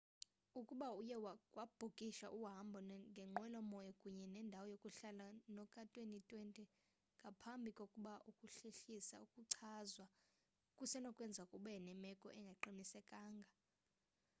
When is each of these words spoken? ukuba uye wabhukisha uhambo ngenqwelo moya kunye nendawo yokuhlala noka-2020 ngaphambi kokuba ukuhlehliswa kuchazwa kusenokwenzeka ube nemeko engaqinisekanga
ukuba 0.59 0.87
uye 1.01 1.15
wabhukisha 1.55 2.27
uhambo 2.39 2.77
ngenqwelo 3.15 3.59
moya 3.71 3.91
kunye 4.01 4.25
nendawo 4.33 4.65
yokuhlala 4.73 5.25
noka-2020 5.55 6.59
ngaphambi 7.19 7.69
kokuba 7.77 8.13
ukuhlehliswa 8.29 9.17
kuchazwa 9.33 10.05
kusenokwenzeka 10.77 11.53
ube 11.59 11.73
nemeko 11.87 12.27
engaqinisekanga 12.37 13.49